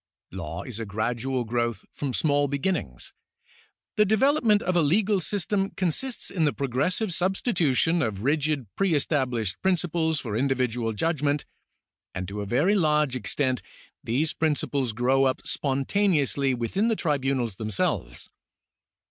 [0.31, 3.13] Law is a gradual growth from small beginnings.
[3.97, 9.61] The development of a legal system consists in the progressive substitution of rigid pre established
[9.61, 11.45] principles for individual judgment,
[12.15, 13.61] and to a very large extent
[14.03, 18.31] these principles grow up spontaneously within the tribunals themselves.